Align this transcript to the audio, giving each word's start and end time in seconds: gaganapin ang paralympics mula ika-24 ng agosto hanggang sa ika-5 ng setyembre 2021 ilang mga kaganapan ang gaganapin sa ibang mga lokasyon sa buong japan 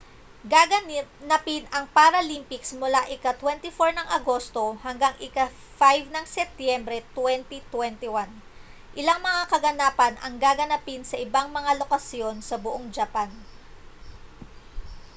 gaganapin 0.53 1.61
ang 1.75 1.85
paralympics 1.95 2.69
mula 2.81 3.01
ika-24 3.15 3.79
ng 3.95 4.07
agosto 4.17 4.65
hanggang 4.85 5.13
sa 5.17 5.21
ika-5 5.27 5.81
ng 6.13 6.25
setyembre 6.35 6.97
2021 7.15 8.09
ilang 9.01 9.19
mga 9.27 9.41
kaganapan 9.53 10.13
ang 10.25 10.33
gaganapin 10.45 11.01
sa 11.05 11.21
ibang 11.25 11.47
mga 11.57 11.71
lokasyon 11.85 12.35
sa 12.47 12.55
buong 12.63 12.85
japan 12.97 13.29